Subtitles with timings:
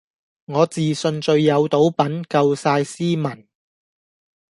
[0.45, 3.47] 我自信最有賭品,夠曬斯文